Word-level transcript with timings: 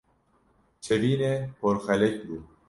Şevînê 0.85 1.33
porxelek 1.59 2.15
bû. 2.27 2.37